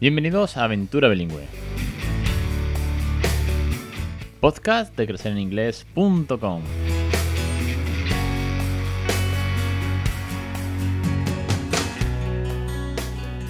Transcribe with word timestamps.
Bienvenidos 0.00 0.56
a 0.56 0.62
Aventura 0.62 1.08
Bilingüe. 1.08 1.42
Podcast 4.38 4.96
de 4.96 5.08
crecereninglés.com. 5.08 6.62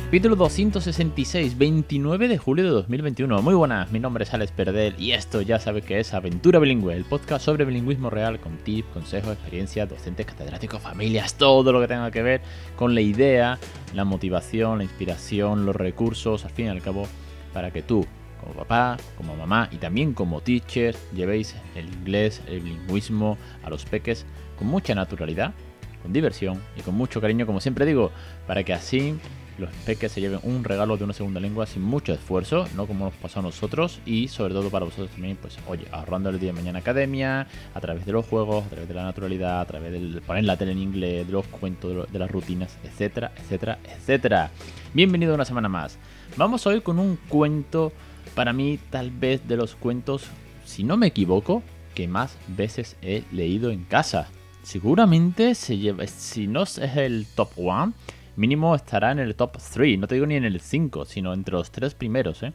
Capítulo 0.09 0.37
266, 0.37 1.59
29 1.59 2.29
de 2.29 2.39
julio 2.39 2.65
de 2.65 2.71
2021. 2.71 3.43
Muy 3.43 3.55
buenas, 3.55 3.93
mi 3.93 4.01
nombre 4.01 4.25
es 4.25 4.33
Alex 4.33 4.53
Perdel 4.53 4.95
y 4.99 5.13
esto 5.13 5.43
ya 5.43 5.61
sabe 5.61 5.83
que 5.83 6.01
es 6.01 6.15
Aventura 6.15 6.59
Bilingüe, 6.59 6.95
el 6.95 7.05
podcast 7.05 7.45
sobre 7.45 7.67
bilingüismo 7.67 8.09
real 8.09 8.41
con 8.41 8.57
tips, 8.57 8.89
consejos, 8.95 9.35
experiencias, 9.35 9.87
docentes, 9.87 10.25
catedráticos, 10.25 10.81
familias, 10.81 11.35
todo 11.35 11.73
lo 11.73 11.83
que 11.83 11.89
tenga 11.89 12.11
que 12.11 12.23
ver 12.23 12.41
con 12.75 12.95
la 12.95 13.03
idea, 13.03 13.59
la 13.93 14.07
motivación, 14.07 14.79
la 14.79 14.85
inspiración, 14.85 15.67
los 15.67 15.77
recursos, 15.77 16.47
al 16.47 16.53
fin 16.53 16.65
y 16.65 16.69
al 16.71 16.81
cabo, 16.81 17.07
para 17.53 17.71
que 17.71 17.83
tú, 17.83 18.07
como 18.41 18.55
papá, 18.55 18.97
como 19.19 19.37
mamá 19.37 19.69
y 19.71 19.77
también 19.77 20.15
como 20.15 20.41
teacher, 20.41 20.97
llevéis 21.15 21.55
el 21.75 21.87
inglés, 21.87 22.41
el 22.49 22.61
bilingüismo 22.61 23.37
a 23.63 23.69
los 23.69 23.85
peques 23.85 24.25
con 24.59 24.69
mucha 24.69 24.95
naturalidad, 24.95 25.53
con 26.01 26.15
diversión 26.15 26.63
y 26.79 26.81
con 26.81 26.95
mucho 26.95 27.21
cariño, 27.21 27.45
como 27.45 27.61
siempre 27.61 27.85
digo, 27.85 28.11
para 28.47 28.65
que 28.65 28.73
así 28.73 29.19
los 29.59 29.71
peques 29.85 30.13
se 30.13 30.21
lleven 30.21 30.41
un 30.45 30.65
regalo 30.65 30.97
de 30.97 31.05
una 31.05 31.13
segunda 31.13 31.41
lengua 31.41 31.67
sin 31.67 31.83
mucho 31.83 32.13
esfuerzo, 32.13 32.67
no 32.77 32.87
como 32.87 33.07
nos 33.07 33.15
pasó 33.15 33.41
a 33.41 33.43
nosotros, 33.43 34.01
y 34.07 34.29
sobre 34.29 34.55
todo 34.55 34.71
para 34.71 34.85
vosotros 34.85 35.11
también, 35.11 35.37
pues 35.37 35.59
oye, 35.67 35.87
ahorrando 35.91 36.31
el 36.31 36.39
día 36.39 36.53
de 36.53 36.61
mañana 36.61 36.79
academia, 36.79 37.47
a 37.75 37.81
través 37.81 38.07
de 38.07 38.13
los 38.13 38.25
juegos, 38.27 38.65
a 38.65 38.69
través 38.69 38.89
de 38.89 38.95
la 38.95 39.03
naturalidad, 39.03 39.61
a 39.61 39.65
través 39.67 39.93
de 39.93 40.21
poner 40.21 40.45
la 40.45 40.57
tele 40.57 40.73
en 40.73 40.79
inglés, 40.79 41.27
de 41.27 41.33
los 41.33 41.47
cuentos, 41.47 42.11
de, 42.11 42.19
las 42.19 42.31
rutinas, 42.31 42.79
etcétera, 42.85 43.33
etcétera, 43.37 43.79
etcétera. 43.85 44.51
Bienvenido 44.95 45.35
una 45.35 45.45
semana 45.45 45.69
más. 45.69 45.99
Vamos 46.37 46.67
hoy 46.67 46.81
con 46.81 46.99
un 46.99 47.17
cuento, 47.29 47.93
para 48.35 48.53
mí 48.53 48.79
tal 48.91 49.11
vez 49.11 49.47
de 49.49 49.57
los 49.57 49.75
cuentos, 49.75 50.25
si 50.65 50.85
no 50.85 50.97
me 50.97 51.09
equivoco, 51.09 51.63
que 51.95 52.07
más 52.07 52.37
veces 52.47 52.97
he 53.03 53.25
leído 53.33 53.71
en 53.71 53.85
casa. 53.85 54.29
Seguramente 54.63 55.55
se 55.55 55.79
lleva, 55.79 56.07
si 56.07 56.47
no 56.47 56.63
es 56.63 56.79
el 56.79 57.27
top 57.35 57.51
one, 57.57 57.93
mínimo 58.39 58.75
estará 58.75 59.11
en 59.11 59.19
el 59.19 59.35
top 59.35 59.59
3, 59.59 59.99
no 59.99 60.07
te 60.07 60.15
digo 60.15 60.27
ni 60.27 60.37
en 60.37 60.45
el 60.45 60.61
5, 60.61 61.05
sino 61.05 61.35
entre 61.35 61.55
los 61.55 61.71
tres 61.71 61.95
primeros, 61.95 62.43
¿eh? 62.43 62.53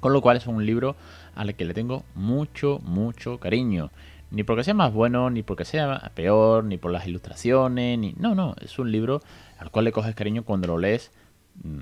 Con 0.00 0.12
lo 0.12 0.22
cual 0.22 0.36
es 0.36 0.46
un 0.46 0.64
libro 0.64 0.96
al 1.34 1.54
que 1.54 1.64
le 1.64 1.74
tengo 1.74 2.04
mucho, 2.14 2.80
mucho 2.82 3.38
cariño. 3.38 3.90
Ni 4.30 4.44
porque 4.44 4.64
sea 4.64 4.74
más 4.74 4.92
bueno, 4.92 5.28
ni 5.28 5.42
porque 5.42 5.64
sea 5.64 6.10
peor, 6.14 6.64
ni 6.64 6.78
por 6.78 6.90
las 6.90 7.06
ilustraciones, 7.06 7.98
ni... 7.98 8.14
No, 8.14 8.34
no, 8.34 8.54
es 8.60 8.78
un 8.78 8.90
libro 8.90 9.20
al 9.58 9.70
cual 9.70 9.84
le 9.84 9.92
coges 9.92 10.14
cariño 10.14 10.44
cuando 10.44 10.68
lo 10.68 10.78
lees 10.78 11.12
mm, 11.62 11.80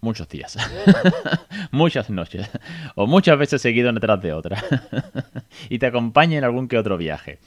muchos 0.00 0.28
días, 0.28 0.58
muchas 1.70 2.10
noches, 2.10 2.50
o 2.96 3.06
muchas 3.06 3.38
veces 3.38 3.62
seguido 3.62 3.92
detrás 3.92 4.20
de 4.22 4.32
otra, 4.32 4.62
y 5.68 5.78
te 5.78 5.86
acompaña 5.86 6.38
en 6.38 6.44
algún 6.44 6.68
que 6.68 6.78
otro 6.78 6.96
viaje. 6.96 7.38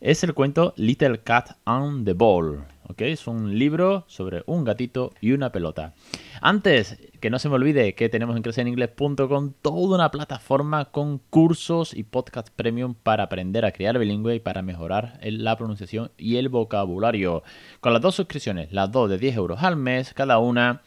Es 0.00 0.22
el 0.22 0.32
cuento 0.32 0.74
Little 0.76 1.20
Cat 1.20 1.58
and 1.64 2.04
the 2.04 2.12
Ball 2.12 2.64
es 2.96 3.26
un 3.26 3.58
libro 3.58 4.04
sobre 4.08 4.42
un 4.46 4.64
gatito 4.64 5.12
y 5.20 5.32
una 5.32 5.52
pelota. 5.52 5.94
Antes, 6.40 6.98
que 7.20 7.30
no 7.30 7.38
se 7.38 7.48
me 7.48 7.56
olvide 7.56 7.94
que 7.94 8.08
tenemos 8.08 8.36
en 8.36 8.42
crecereningles.com 8.42 9.52
toda 9.62 9.96
una 9.96 10.10
plataforma 10.10 10.86
con 10.86 11.18
cursos 11.18 11.94
y 11.94 12.04
podcast 12.04 12.48
premium 12.54 12.94
para 12.94 13.24
aprender 13.24 13.64
a 13.64 13.72
crear 13.72 13.98
bilingüe 13.98 14.36
y 14.36 14.40
para 14.40 14.62
mejorar 14.62 15.18
la 15.22 15.56
pronunciación 15.56 16.10
y 16.16 16.36
el 16.36 16.48
vocabulario. 16.48 17.42
Con 17.80 17.92
las 17.92 18.02
dos 18.02 18.14
suscripciones, 18.14 18.72
las 18.72 18.90
dos 18.90 19.10
de 19.10 19.18
10 19.18 19.36
euros 19.36 19.62
al 19.62 19.76
mes 19.76 20.14
cada 20.14 20.38
una 20.38 20.82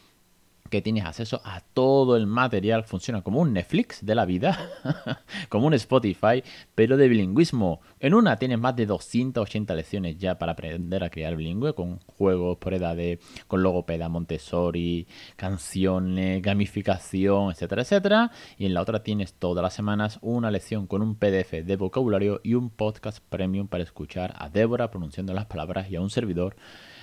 que 0.72 0.80
tienes 0.80 1.04
acceso 1.04 1.42
a 1.44 1.60
todo 1.60 2.16
el 2.16 2.26
material. 2.26 2.84
Funciona 2.84 3.20
como 3.20 3.40
un 3.40 3.52
Netflix 3.52 4.06
de 4.06 4.14
la 4.14 4.24
vida, 4.24 4.70
como 5.50 5.66
un 5.66 5.74
Spotify, 5.74 6.42
pero 6.74 6.96
de 6.96 7.08
bilingüismo. 7.08 7.82
En 8.00 8.14
una 8.14 8.38
tienes 8.38 8.58
más 8.58 8.74
de 8.74 8.86
280 8.86 9.74
lecciones 9.74 10.16
ya 10.16 10.38
para 10.38 10.52
aprender 10.52 11.04
a 11.04 11.10
crear 11.10 11.36
bilingüe, 11.36 11.74
con 11.74 11.98
juegos 12.06 12.56
por 12.56 12.72
edades, 12.72 13.18
con 13.48 13.62
logopeda, 13.62 14.08
Montessori, 14.08 15.06
canciones, 15.36 16.40
gamificación, 16.40 17.50
etcétera, 17.50 17.82
etcétera. 17.82 18.30
Y 18.56 18.64
en 18.64 18.72
la 18.72 18.80
otra 18.80 19.02
tienes 19.02 19.34
todas 19.34 19.62
las 19.62 19.74
semanas 19.74 20.18
una 20.22 20.50
lección 20.50 20.86
con 20.86 21.02
un 21.02 21.16
PDF 21.16 21.52
de 21.66 21.76
vocabulario 21.76 22.40
y 22.42 22.54
un 22.54 22.70
podcast 22.70 23.22
premium 23.28 23.68
para 23.68 23.84
escuchar 23.84 24.34
a 24.38 24.48
Débora 24.48 24.90
pronunciando 24.90 25.34
las 25.34 25.44
palabras 25.44 25.90
y 25.90 25.96
a 25.96 26.00
un 26.00 26.08
servidor 26.08 26.56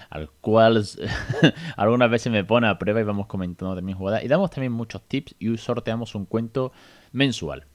al 0.09 0.29
cual 0.41 0.83
algunas 1.77 2.09
veces 2.09 2.31
me 2.31 2.43
pone 2.43 2.67
a 2.67 2.79
prueba 2.79 2.99
y 2.99 3.03
vamos 3.03 3.27
comentando 3.27 3.58
también 3.75 3.97
jugadas. 3.97 4.23
Y 4.23 4.27
damos 4.27 4.49
también 4.49 4.71
muchos 4.71 5.01
tips 5.03 5.35
y 5.39 5.57
sorteamos 5.57 6.15
un 6.15 6.25
cuento 6.25 6.71
mensual. 7.11 7.65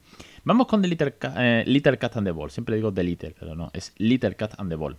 Vamos 0.44 0.66
con 0.66 0.82
The 0.82 0.88
Little, 0.88 1.14
eh, 1.36 1.96
Cat 1.98 2.16
and 2.16 2.26
the 2.26 2.32
Ball. 2.32 2.50
Siempre 2.50 2.76
digo 2.76 2.92
The 2.92 3.02
Little, 3.02 3.34
pero 3.38 3.54
no, 3.54 3.70
es 3.72 3.92
Little 3.98 4.34
Cat 4.36 4.54
and 4.58 4.70
the 4.70 4.76
Ball. 4.76 4.96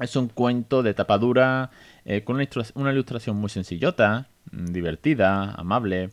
Es 0.00 0.14
un 0.16 0.28
cuento 0.28 0.82
de 0.82 0.94
tapadura 0.94 1.70
eh, 2.04 2.22
con 2.22 2.36
una 2.36 2.92
ilustración, 2.92 3.36
muy 3.36 3.50
sencillota, 3.50 4.28
mm, 4.52 4.66
divertida, 4.66 5.52
amable. 5.54 6.10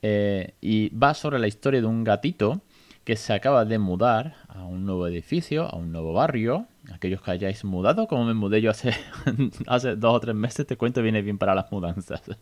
Eh, 0.00 0.54
y 0.60 0.88
va 0.90 1.14
sobre 1.14 1.38
la 1.38 1.46
historia 1.46 1.80
de 1.80 1.86
un 1.86 2.02
gatito 2.02 2.62
que 3.04 3.16
se 3.16 3.32
acaba 3.32 3.64
de 3.64 3.78
mudar 3.78 4.36
a 4.48 4.64
un 4.64 4.86
nuevo 4.86 5.06
edificio, 5.06 5.64
a 5.64 5.76
un 5.76 5.92
nuevo 5.92 6.12
barrio. 6.12 6.66
Aquellos 6.92 7.20
que 7.22 7.32
hayáis 7.32 7.64
mudado, 7.64 8.06
como 8.06 8.24
me 8.24 8.34
mudé 8.34 8.60
yo 8.60 8.70
hace, 8.70 8.94
hace 9.66 9.96
dos 9.96 10.14
o 10.14 10.20
tres 10.20 10.34
meses, 10.34 10.66
te 10.66 10.76
cuento, 10.76 11.02
viene 11.02 11.22
bien 11.22 11.38
para 11.38 11.54
las 11.54 11.70
mudanzas. 11.72 12.22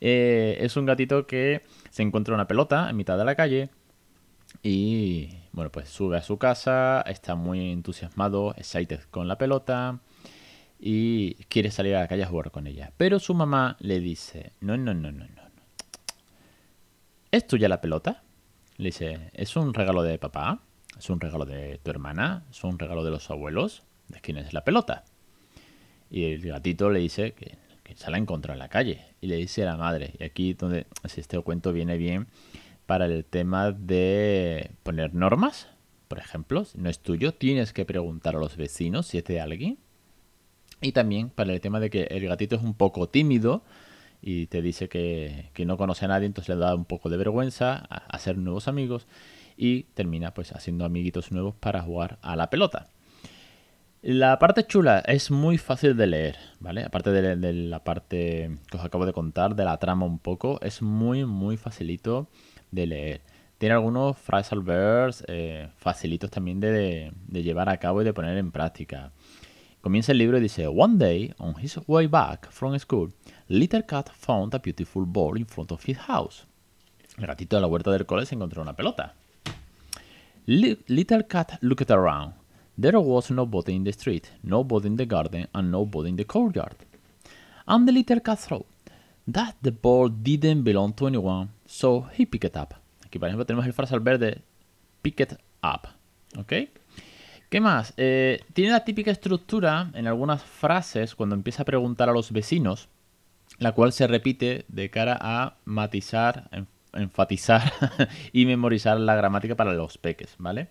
Eh, 0.00 0.58
es 0.60 0.76
un 0.76 0.86
gatito 0.86 1.26
que 1.26 1.62
se 1.90 2.02
encuentra 2.02 2.34
una 2.34 2.46
pelota 2.46 2.88
en 2.88 2.96
mitad 2.96 3.18
de 3.18 3.24
la 3.24 3.34
calle 3.34 3.70
y, 4.62 5.28
bueno, 5.52 5.70
pues 5.70 5.88
sube 5.88 6.16
a 6.16 6.22
su 6.22 6.38
casa, 6.38 7.02
está 7.02 7.34
muy 7.34 7.70
entusiasmado, 7.70 8.54
excited 8.56 9.00
con 9.10 9.28
la 9.28 9.36
pelota 9.36 10.00
y 10.78 11.34
quiere 11.44 11.70
salir 11.70 11.94
a 11.96 12.00
la 12.00 12.08
calle 12.08 12.22
a 12.22 12.26
jugar 12.28 12.50
con 12.50 12.66
ella. 12.66 12.92
Pero 12.96 13.18
su 13.18 13.34
mamá 13.34 13.76
le 13.80 14.00
dice, 14.00 14.52
no, 14.60 14.76
no, 14.76 14.94
no, 14.94 15.12
no, 15.12 15.26
no. 15.26 15.42
¿Es 17.30 17.46
tuya 17.46 17.68
la 17.68 17.80
pelota? 17.80 18.22
Le 18.80 18.86
dice, 18.86 19.30
¿es 19.34 19.56
un 19.56 19.74
regalo 19.74 20.02
de 20.02 20.18
papá? 20.18 20.62
¿Es 20.98 21.10
un 21.10 21.20
regalo 21.20 21.44
de 21.44 21.78
tu 21.82 21.90
hermana? 21.90 22.44
¿Es 22.50 22.64
un 22.64 22.78
regalo 22.78 23.04
de 23.04 23.10
los 23.10 23.30
abuelos? 23.30 23.82
¿De 24.08 24.20
quién 24.22 24.38
es 24.38 24.54
la 24.54 24.64
pelota? 24.64 25.04
Y 26.10 26.24
el 26.24 26.40
gatito 26.40 26.88
le 26.88 27.00
dice 27.00 27.32
que, 27.32 27.58
se 27.94 28.10
la 28.10 28.16
encontrado 28.16 28.54
en 28.54 28.58
la 28.58 28.70
calle. 28.70 29.04
Y 29.20 29.26
le 29.26 29.36
dice 29.36 29.64
a 29.64 29.66
la 29.66 29.76
madre. 29.76 30.14
Y 30.18 30.24
aquí 30.24 30.54
donde 30.54 30.86
este 31.02 31.38
cuento 31.40 31.74
viene 31.74 31.98
bien 31.98 32.28
para 32.86 33.04
el 33.04 33.22
tema 33.26 33.70
de 33.70 34.70
poner 34.82 35.12
normas. 35.12 35.68
Por 36.08 36.18
ejemplo, 36.18 36.64
si 36.64 36.78
no 36.78 36.88
es 36.88 37.00
tuyo, 37.00 37.34
tienes 37.34 37.74
que 37.74 37.84
preguntar 37.84 38.34
a 38.34 38.38
los 38.38 38.56
vecinos 38.56 39.08
si 39.08 39.18
es 39.18 39.24
de 39.24 39.42
alguien. 39.42 39.76
Y 40.80 40.92
también 40.92 41.28
para 41.28 41.52
el 41.52 41.60
tema 41.60 41.80
de 41.80 41.90
que 41.90 42.04
el 42.04 42.26
gatito 42.26 42.56
es 42.56 42.62
un 42.62 42.72
poco 42.72 43.10
tímido 43.10 43.62
y 44.22 44.46
te 44.46 44.62
dice 44.62 44.88
que, 44.88 45.50
no 45.64 45.76
conoce 45.76 46.04
a 46.04 46.08
nadie, 46.08 46.26
entonces 46.26 46.54
le 46.54 46.60
da 46.60 46.74
un 46.74 46.84
poco 46.84 47.08
de 47.08 47.16
vergüenza 47.16 47.76
hacer 48.08 48.38
nuevos 48.38 48.68
amigos 48.68 49.06
y 49.56 49.84
termina 49.94 50.32
pues 50.34 50.52
haciendo 50.52 50.84
amiguitos 50.84 51.32
nuevos 51.32 51.54
para 51.54 51.82
jugar 51.82 52.18
a 52.22 52.36
la 52.36 52.50
pelota. 52.50 52.88
La 54.02 54.38
parte 54.38 54.66
chula 54.66 55.00
es 55.00 55.30
muy 55.30 55.58
fácil 55.58 55.94
de 55.94 56.06
leer, 56.06 56.36
¿vale? 56.58 56.84
Aparte 56.84 57.10
de, 57.10 57.52
la 57.52 57.84
parte 57.84 58.56
que 58.70 58.76
os 58.78 58.84
acabo 58.84 59.04
de 59.04 59.12
contar, 59.12 59.54
de 59.54 59.64
la 59.64 59.76
trama 59.76 60.06
un 60.06 60.18
poco, 60.18 60.58
es 60.62 60.80
muy, 60.80 61.26
muy 61.26 61.58
facilito 61.58 62.28
de 62.70 62.86
leer. 62.86 63.20
Tiene 63.58 63.74
algunos 63.74 64.16
phrasal 64.16 64.62
verbs 64.62 65.22
eh, 65.28 65.68
facilitos 65.76 66.30
también 66.30 66.60
de, 66.60 67.12
de, 67.26 67.42
llevar 67.42 67.68
a 67.68 67.76
cabo 67.76 68.00
y 68.00 68.06
de 68.06 68.14
poner 68.14 68.38
en 68.38 68.50
práctica. 68.52 69.12
Comienza 69.80 70.12
el 70.12 70.18
libro 70.18 70.38
y 70.38 70.42
dice, 70.42 70.66
One 70.66 70.98
day, 70.98 71.34
on 71.38 71.54
his 71.58 71.78
way 71.86 72.06
back 72.06 72.50
from 72.50 72.78
school, 72.78 73.12
Little 73.48 73.84
Cat 73.86 74.10
found 74.14 74.54
a 74.54 74.58
beautiful 74.58 75.04
ball 75.06 75.36
in 75.36 75.46
front 75.46 75.72
of 75.72 75.82
his 75.86 75.96
house. 75.96 76.46
El 77.18 77.26
gatito 77.26 77.56
de 77.56 77.62
la 77.62 77.68
huerta 77.68 77.90
del 77.90 78.06
cole 78.06 78.26
se 78.26 78.34
encontró 78.34 78.62
una 78.62 78.74
pelota. 78.74 79.14
Little 80.46 81.26
Cat 81.26 81.58
looked 81.62 81.90
around. 81.90 82.34
There 82.80 82.98
was 82.98 83.30
nobody 83.30 83.74
in 83.74 83.84
the 83.84 83.92
street, 83.92 84.30
nobody 84.42 84.88
in 84.88 84.96
the 84.96 85.04
garden, 85.04 85.48
and 85.52 85.70
nobody 85.70 86.08
in 86.08 86.16
the 86.16 86.24
courtyard. 86.24 86.76
And 87.66 87.86
the 87.86 87.92
little 87.92 88.20
cat 88.20 88.38
thought 88.38 88.66
that 89.26 89.54
the 89.60 89.70
ball 89.70 90.08
didn't 90.08 90.62
belong 90.64 90.94
to 90.94 91.06
anyone, 91.06 91.50
so 91.66 92.08
he 92.16 92.24
picked 92.24 92.46
it 92.46 92.56
up. 92.56 92.74
Aquí, 93.04 93.18
por 93.18 93.28
ejemplo, 93.28 93.44
tenemos 93.44 93.66
el 93.66 93.74
frasal 93.74 94.00
verde, 94.00 94.42
pick 95.02 95.20
it 95.20 95.34
up. 95.62 95.88
¿Ok? 96.38 96.70
¿Qué 97.50 97.60
más? 97.60 97.94
Eh, 97.96 98.44
tiene 98.52 98.70
la 98.70 98.84
típica 98.84 99.10
estructura 99.10 99.90
en 99.94 100.06
algunas 100.06 100.40
frases 100.40 101.16
cuando 101.16 101.34
empieza 101.34 101.62
a 101.62 101.64
preguntar 101.64 102.08
a 102.08 102.12
los 102.12 102.30
vecinos, 102.30 102.88
la 103.58 103.72
cual 103.72 103.92
se 103.92 104.06
repite 104.06 104.64
de 104.68 104.88
cara 104.88 105.18
a 105.20 105.56
matizar, 105.64 106.48
enfatizar 106.92 107.72
y 108.32 108.46
memorizar 108.46 109.00
la 109.00 109.16
gramática 109.16 109.56
para 109.56 109.72
los 109.72 109.98
peques, 109.98 110.36
¿vale? 110.38 110.68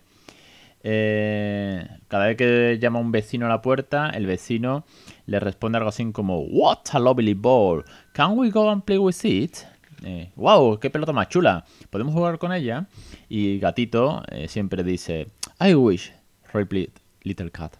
Eh, 0.82 1.86
cada 2.08 2.28
vez 2.28 2.38
que 2.38 2.78
llama 2.80 2.98
un 2.98 3.12
vecino 3.12 3.44
a 3.44 3.50
la 3.50 3.60
puerta, 3.60 4.08
el 4.08 4.24
vecino 4.24 4.86
le 5.26 5.38
responde 5.38 5.76
algo 5.76 5.90
así 5.90 6.10
como 6.12 6.40
What 6.40 6.78
a 6.92 6.98
lovely 6.98 7.34
ball. 7.34 7.84
Can 8.14 8.38
we 8.38 8.48
go 8.48 8.70
and 8.70 8.82
play 8.82 8.96
with 8.96 9.22
it? 9.24 9.58
wow, 10.34 10.78
qué 10.78 10.88
pelota 10.88 11.12
más 11.12 11.28
chula. 11.28 11.66
Podemos 11.90 12.14
jugar 12.14 12.38
con 12.38 12.54
ella. 12.54 12.86
Y 13.28 13.58
gatito 13.58 14.22
siempre 14.48 14.82
dice, 14.82 15.26
I 15.60 15.74
wish, 15.74 16.10
repeat 16.52 17.00
little 17.22 17.50
cat. 17.50 17.76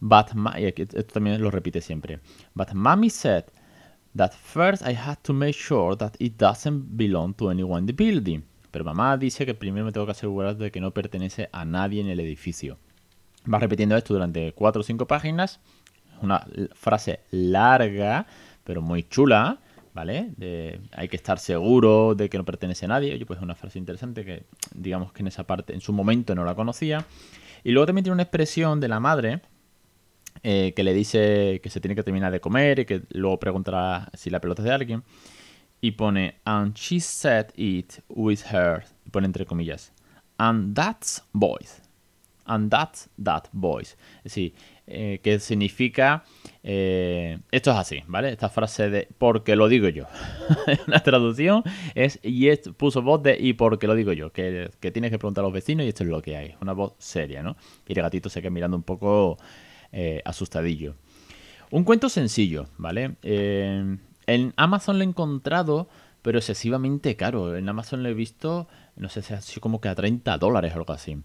But 0.00 0.28
esto 0.66 1.12
también 1.12 1.42
lo 1.42 1.50
repite 1.50 1.80
siempre. 1.80 2.20
But 2.54 2.72
mommy 2.72 3.10
said 3.10 3.44
that 4.14 4.32
first 4.32 4.86
I 4.86 4.94
had 4.94 5.18
to 5.22 5.32
make 5.32 5.54
sure 5.54 5.96
that 5.96 6.16
it 6.18 6.36
doesn't 6.36 6.96
belong 6.96 7.34
to 7.34 7.50
anyone 7.50 7.80
in 7.80 7.86
the 7.86 7.92
building. 7.92 8.44
Pero 8.70 8.84
mamá 8.84 9.16
dice 9.16 9.44
que 9.44 9.54
primero 9.54 9.86
me 9.86 9.92
tengo 9.92 10.06
que 10.06 10.12
asegurar 10.12 10.56
de 10.56 10.70
que 10.70 10.80
no 10.80 10.92
pertenece 10.92 11.48
a 11.52 11.64
nadie 11.64 12.00
en 12.00 12.08
el 12.08 12.20
edificio. 12.20 12.78
Va 13.52 13.58
repitiendo 13.58 13.96
esto 13.96 14.14
durante 14.14 14.52
cuatro 14.52 14.80
o 14.80 14.84
cinco 14.84 15.06
páginas. 15.06 15.60
Una 16.20 16.46
frase 16.72 17.20
larga, 17.30 18.26
pero 18.64 18.82
muy 18.82 19.04
chula, 19.04 19.60
¿vale? 19.98 20.30
hay 20.92 21.08
que 21.08 21.16
estar 21.16 21.40
seguro 21.40 22.14
de 22.14 22.28
que 22.28 22.38
no 22.38 22.44
pertenece 22.44 22.84
a 22.84 22.88
nadie. 22.88 23.12
Oye, 23.12 23.26
pues 23.26 23.38
es 23.38 23.42
una 23.42 23.56
frase 23.56 23.80
interesante 23.80 24.24
que 24.24 24.44
digamos 24.72 25.12
que 25.12 25.22
en 25.22 25.26
esa 25.26 25.44
parte, 25.44 25.74
en 25.74 25.80
su 25.80 25.92
momento 25.92 26.36
no 26.36 26.44
la 26.44 26.54
conocía. 26.54 27.04
Y 27.64 27.72
luego 27.72 27.86
también 27.86 28.04
tiene 28.04 28.14
una 28.14 28.22
expresión 28.22 28.78
de 28.78 28.86
la 28.86 29.00
madre 29.00 29.40
eh, 30.44 30.72
que 30.76 30.84
le 30.84 30.94
dice 30.94 31.60
que 31.60 31.68
se 31.68 31.80
tiene 31.80 31.96
que 31.96 32.04
terminar 32.04 32.30
de 32.30 32.40
comer 32.40 32.78
y 32.78 32.84
que 32.84 33.02
luego 33.10 33.40
preguntará 33.40 34.08
si 34.14 34.30
la 34.30 34.40
pelota 34.40 34.62
es 34.62 34.66
de 34.66 34.72
alguien. 34.72 35.02
Y 35.80 35.92
pone, 35.92 36.36
and 36.44 36.74
she 36.76 37.00
said 37.00 37.46
it 37.56 37.94
with 38.08 38.40
her, 38.52 38.84
y 39.04 39.10
pone 39.10 39.26
entre 39.26 39.46
comillas, 39.46 39.92
and 40.38 40.76
that's 40.76 41.24
boys. 41.32 41.82
And 42.46 42.70
that's 42.70 43.08
that 43.22 43.44
boys. 43.52 43.96
Es 44.18 44.34
decir, 44.34 44.54
eh, 44.90 45.20
que 45.22 45.38
significa, 45.38 46.24
eh, 46.62 47.38
esto 47.50 47.70
es 47.72 47.76
así, 47.76 48.02
¿vale? 48.06 48.30
Esta 48.30 48.48
frase 48.48 48.88
de 48.88 49.08
porque 49.18 49.54
lo 49.54 49.68
digo 49.68 49.88
yo. 49.88 50.06
Una 50.86 51.00
traducción 51.00 51.62
es, 51.94 52.18
y 52.22 52.48
es, 52.48 52.60
puso 52.76 53.02
voz 53.02 53.22
de 53.22 53.36
y 53.38 53.52
porque 53.52 53.86
lo 53.86 53.94
digo 53.94 54.12
yo, 54.14 54.32
que, 54.32 54.70
que 54.80 54.90
tienes 54.90 55.10
que 55.10 55.18
preguntar 55.18 55.42
a 55.42 55.46
los 55.46 55.52
vecinos 55.52 55.84
y 55.84 55.90
esto 55.90 56.04
es 56.04 56.08
lo 56.08 56.22
que 56.22 56.36
hay. 56.36 56.54
Una 56.62 56.72
voz 56.72 56.94
seria, 56.96 57.42
¿no? 57.42 57.56
Y 57.86 57.92
el 57.92 58.02
gatito 58.02 58.30
se 58.30 58.40
queda 58.40 58.50
mirando 58.50 58.78
un 58.78 58.82
poco 58.82 59.36
eh, 59.92 60.22
asustadillo. 60.24 60.94
Un 61.70 61.84
cuento 61.84 62.08
sencillo, 62.08 62.68
¿vale? 62.78 63.16
En 63.22 64.54
Amazon 64.56 64.96
lo 64.96 65.04
he 65.04 65.06
encontrado, 65.06 65.90
pero 66.22 66.38
excesivamente 66.38 67.14
caro. 67.16 67.56
En 67.56 67.68
Amazon 67.68 68.02
lo 68.02 68.08
he 68.08 68.14
visto, 68.14 68.68
no 68.96 69.10
sé 69.10 69.20
si 69.20 69.36
sido 69.36 69.60
como 69.60 69.82
que 69.82 69.88
a 69.88 69.94
30 69.94 70.38
dólares 70.38 70.72
o 70.72 70.78
algo 70.78 70.94
así. 70.94 71.18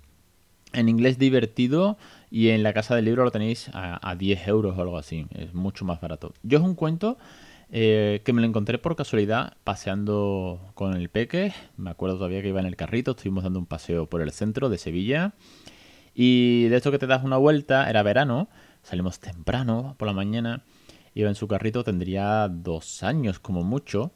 En 0.73 0.89
inglés 0.89 1.19
divertido 1.19 1.97
y 2.33 2.49
en 2.49 2.63
la 2.63 2.73
casa 2.73 2.95
del 2.95 3.05
libro 3.05 3.23
lo 3.23 3.29
tenéis 3.29 3.69
a, 3.73 4.15
10 4.15 4.47
euros 4.47 4.75
o 4.75 4.81
algo 4.81 4.97
así. 4.97 5.27
Es 5.35 5.53
mucho 5.53 5.85
más 5.85 6.01
barato. 6.01 6.33
Yo 6.41 6.57
es 6.57 6.63
un 6.63 6.73
cuento 6.73 7.19
eh, 7.71 8.23
que 8.25 8.33
me 8.33 8.41
lo 8.41 8.47
encontré 8.47 8.79
por 8.79 8.95
casualidad 8.95 9.53
paseando 9.63 10.59
con 10.73 10.95
el 10.95 11.09
peque. 11.09 11.53
Me 11.77 11.91
acuerdo 11.91 12.17
todavía 12.17 12.41
que 12.41 12.47
iba 12.47 12.59
en 12.59 12.65
el 12.65 12.75
carrito. 12.75 13.11
Estuvimos 13.11 13.43
dando 13.43 13.59
un 13.59 13.67
paseo 13.67 14.07
por 14.07 14.23
el 14.23 14.31
centro 14.31 14.69
de 14.69 14.79
Sevilla. 14.79 15.33
Y 16.15 16.63
de 16.69 16.77
esto 16.77 16.89
que 16.89 16.97
te 16.97 17.05
das 17.05 17.23
una 17.23 17.37
vuelta, 17.37 17.87
era 17.87 18.01
verano, 18.01 18.49
salimos 18.81 19.19
temprano 19.19 19.93
por 19.99 20.07
la 20.07 20.13
mañana, 20.15 20.63
iba 21.13 21.29
en 21.29 21.35
su 21.35 21.47
carrito, 21.47 21.83
tendría 21.83 22.47
dos 22.49 23.03
años 23.03 23.37
como 23.37 23.63
mucho, 23.63 24.11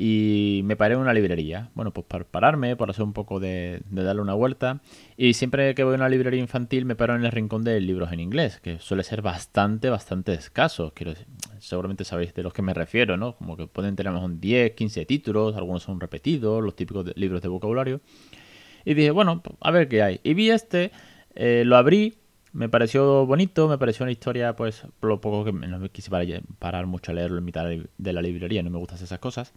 y 0.00 0.60
me 0.62 0.76
paré 0.76 0.94
en 0.94 1.00
una 1.00 1.12
librería. 1.12 1.70
Bueno, 1.74 1.92
pues 1.92 2.06
para 2.06 2.22
pararme, 2.22 2.76
por 2.76 2.88
hacer 2.88 3.02
un 3.02 3.12
poco 3.12 3.40
de, 3.40 3.82
darle 3.90 4.22
una 4.22 4.34
vuelta. 4.34 4.80
Y 5.16 5.32
siempre 5.32 5.74
que 5.74 5.82
voy 5.82 5.94
a 5.94 5.96
una 5.96 6.08
librería 6.08 6.38
infantil 6.38 6.84
me 6.84 6.94
paro 6.94 7.16
en 7.16 7.24
el 7.24 7.32
rincón 7.32 7.64
de 7.64 7.80
libros 7.80 8.12
en 8.12 8.20
inglés, 8.20 8.60
que 8.60 8.78
suele 8.78 9.02
ser 9.02 9.22
bastante, 9.22 9.90
bastante 9.90 10.34
escaso. 10.34 10.92
Quiero 10.94 11.14
seguramente 11.58 12.04
sabéis 12.04 12.32
de 12.32 12.44
los 12.44 12.52
que 12.52 12.62
me 12.62 12.74
refiero, 12.74 13.16
¿no? 13.16 13.34
Como 13.34 13.56
que 13.56 13.66
pueden 13.66 13.96
tener 13.96 14.12
un 14.12 14.40
10, 14.40 14.76
15 14.76 15.04
títulos, 15.04 15.56
algunos 15.56 15.82
son 15.82 15.98
repetidos, 15.98 16.62
los 16.62 16.76
típicos 16.76 17.04
libros 17.16 17.42
de 17.42 17.48
vocabulario. 17.48 18.00
Y 18.84 18.94
dije, 18.94 19.10
bueno, 19.10 19.42
a 19.60 19.70
ver 19.72 19.88
qué 19.88 20.04
hay. 20.04 20.20
Y 20.22 20.34
vi 20.34 20.50
este 20.50 20.92
eh, 21.34 21.64
lo 21.66 21.76
abrí, 21.76 22.14
me 22.52 22.68
pareció 22.68 23.26
bonito, 23.26 23.66
me 23.66 23.78
pareció 23.78 24.04
una 24.04 24.12
historia, 24.12 24.54
pues, 24.54 24.84
por 25.00 25.08
lo 25.10 25.20
poco 25.20 25.44
que 25.44 25.50
no 25.50 25.90
quise 25.90 26.12
parar, 26.60 26.86
mucho 26.86 27.10
a 27.10 27.16
leerlo 27.16 27.38
en 27.38 27.44
mitad 27.44 27.66
de 27.66 28.12
la 28.12 28.22
librería, 28.22 28.62
no 28.62 28.70
me 28.70 28.78
gustan 28.78 29.02
esas 29.02 29.18
cosas. 29.18 29.52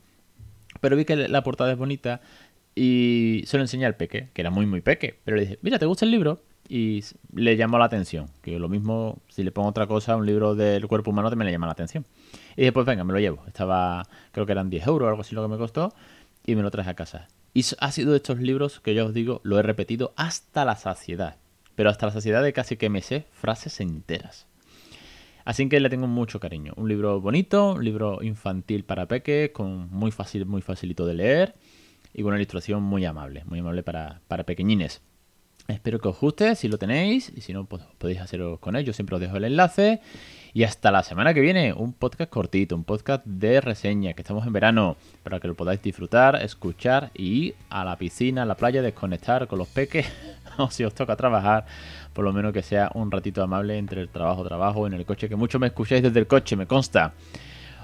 Pero 0.82 0.98
vi 0.98 1.06
que 1.06 1.16
la 1.16 1.44
portada 1.44 1.72
es 1.72 1.78
bonita 1.78 2.20
y 2.76 3.44
se 3.46 3.58
lo 3.58 3.64
enseñé 3.64 3.86
al 3.86 3.96
peque, 3.96 4.30
que 4.34 4.42
era 4.42 4.50
muy, 4.50 4.66
muy 4.66 4.82
peque. 4.82 5.20
Pero 5.24 5.38
le 5.38 5.44
dije, 5.44 5.60
mira, 5.62 5.80
¿te 5.80 5.86
gusta 5.86 6.04
el 6.04 6.12
libro? 6.12 6.42
Y 6.68 7.04
le 7.34 7.56
llamó 7.56 7.78
la 7.80 7.86
atención. 7.86 8.28
Que 8.42 8.60
lo 8.60 8.68
mismo, 8.68 9.20
si 9.30 9.44
le 9.44 9.52
pongo 9.52 9.70
otra 9.70 9.88
cosa, 9.88 10.18
un 10.18 10.26
libro 10.26 10.56
del 10.56 10.88
cuerpo 10.88 11.12
humano 11.12 11.30
también 11.30 11.46
le 11.46 11.52
llama 11.54 11.68
la 11.68 11.74
atención. 11.74 12.06
Y 12.58 12.62
dije, 12.62 12.72
pues 12.74 12.86
venga, 12.86 13.06
me 13.06 13.14
lo 13.14 13.20
llevo. 13.20 13.44
Estaba, 13.48 14.04
creo 14.34 14.46
que 14.46 14.52
eran 14.52 14.70
10 14.70 14.88
euros 14.88 15.06
o 15.08 15.10
algo 15.10 15.22
así 15.22 15.36
lo 15.36 15.42
que 15.42 15.48
me 15.50 15.58
costó. 15.58 15.94
Y 16.46 16.56
me 16.56 16.64
lo 16.64 16.72
traje 16.72 16.90
a 16.90 16.96
casa. 16.96 17.28
Y 17.54 17.64
ha 17.80 17.92
sido 17.92 18.12
de 18.12 18.18
estos 18.18 18.40
libros 18.40 18.80
que 18.80 18.94
yo 18.94 19.06
os 19.06 19.14
digo, 19.14 19.40
lo 19.44 19.60
he 19.60 19.64
repetido 19.64 20.14
hasta 20.16 20.66
la 20.66 20.76
saciedad 20.76 21.38
pero 21.76 21.90
hasta 21.90 22.06
la 22.06 22.12
saciedad 22.12 22.44
de 22.44 22.54
casi 22.54 22.78
que 22.78 22.90
me 22.90 23.02
sé 23.02 23.26
frases 23.32 23.80
enteras. 23.80 24.46
Así 25.46 25.68
que 25.70 25.80
le 25.80 25.90
tengo 25.90 26.08
mucho 26.08 26.40
cariño. 26.40 26.74
Un 26.76 26.90
libro 26.90 27.20
bonito, 27.22 27.74
un 27.74 27.84
libro 27.84 28.22
infantil 28.22 28.84
para 28.84 29.08
peque, 29.08 29.52
con 29.54 29.90
muy 29.90 30.12
fácil, 30.12 30.46
muy 30.46 30.62
facilito 30.62 31.06
de 31.06 31.14
leer 31.14 31.56
y 32.14 32.22
con 32.22 32.30
una 32.30 32.38
ilustración 32.38 32.84
muy 32.84 33.06
amable, 33.06 33.44
muy 33.46 33.60
amable 33.60 33.84
para, 33.84 34.22
para 34.28 34.44
pequeñines. 34.44 35.02
Espero 35.68 36.00
que 36.00 36.10
os 36.10 36.20
guste, 36.20 36.56
si 36.56 36.68
lo 36.68 36.78
tenéis, 36.78 37.32
y 37.36 37.42
si 37.42 37.54
no, 37.54 37.66
pues 37.66 37.84
podéis 37.98 38.20
hacerlo 38.20 38.58
con 38.60 38.76
ellos. 38.76 38.96
Siempre 38.96 39.16
os 39.16 39.22
dejo 39.22 39.38
el 39.38 39.46
enlace. 39.46 40.02
Y 40.54 40.64
hasta 40.64 40.92
la 40.92 41.02
semana 41.02 41.34
que 41.34 41.40
viene, 41.40 41.72
un 41.72 41.94
podcast 41.94 42.30
cortito, 42.30 42.76
un 42.76 42.84
podcast 42.84 43.26
de 43.26 43.62
reseña, 43.62 44.14
que 44.14 44.22
estamos 44.22 44.46
en 44.46 44.52
verano, 44.52 44.98
para 45.24 45.40
que 45.40 45.48
lo 45.48 45.56
podáis 45.56 45.82
disfrutar, 45.82 46.42
escuchar 46.44 47.12
y 47.14 47.24
ir 47.24 47.56
a 47.70 47.86
la 47.86 47.98
piscina, 47.98 48.44
a 48.44 48.46
la 48.46 48.56
playa, 48.56 48.82
desconectar 48.82 49.48
con 49.48 49.60
los 49.60 49.70
peques, 49.70 50.08
o 50.58 50.70
si 50.72 50.84
os 50.84 50.94
toca 50.94 51.16
trabajar, 51.16 51.66
por 52.14 52.26
lo 52.26 52.34
menos 52.34 52.54
que 52.54 52.62
sea 52.62 52.92
un 52.94 53.12
ratito 53.12 53.44
amable 53.44 53.78
entre 53.78 54.02
el 54.02 54.10
trabajo, 54.10 54.44
trabajo, 54.44 54.88
en 54.88 54.94
el 54.94 55.06
coche, 55.06 55.30
que 55.30 55.36
mucho 55.36 55.60
me 55.60 55.68
escucháis 55.68 56.04
desde 56.04 56.20
el 56.20 56.28
coche, 56.28 56.56
me 56.56 56.68
consta. 56.68 57.14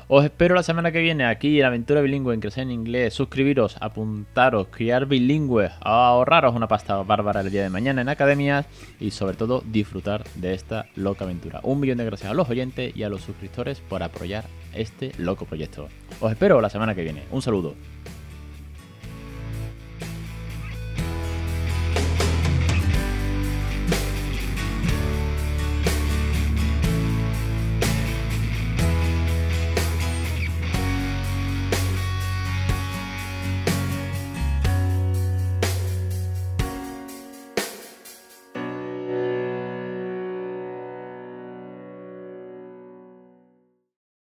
Os 0.10 0.24
espero 0.24 0.56
la 0.56 0.64
semana 0.64 0.94
que 0.94 1.02
viene 1.02 1.26
aquí 1.26 1.60
en 1.60 1.66
Aventura 1.66 2.00
Bilingüe 2.00 2.34
en 2.34 2.40
Crecer 2.40 2.64
en 2.64 2.72
Inglés. 2.72 3.14
Suscribiros, 3.14 3.76
apuntaros, 3.82 4.68
criar 4.72 5.06
bilingüe, 5.06 5.70
ahorraros 5.82 6.56
una 6.56 6.70
pasta 6.70 6.96
bárbara 7.04 7.42
el 7.42 7.52
día 7.52 7.64
de 7.64 7.70
mañana 7.70 8.00
en 8.00 8.08
academias 8.08 8.66
y 9.02 9.12
sobre 9.12 9.36
todo 9.36 9.62
disfrutar 9.66 10.24
de 10.36 10.54
esta 10.54 10.86
loca 10.96 11.26
aventura. 11.26 11.60
Un 11.64 11.82
millón 11.82 11.98
de 11.98 12.06
gracias 12.06 12.32
a 12.32 12.34
los 12.34 12.50
oyentes 12.50 12.96
y 12.96 13.04
a 13.04 13.10
los 13.10 13.22
suscriptores 13.22 13.82
por 13.82 14.02
apoyar 14.02 14.46
este 14.74 15.12
loco 15.18 15.44
proyecto. 15.44 15.90
Os 16.22 16.32
espero 16.32 16.62
la 16.62 16.70
semana 16.70 16.96
que 16.96 17.04
viene. 17.04 17.24
Un 17.30 17.42
saludo. 17.42 17.76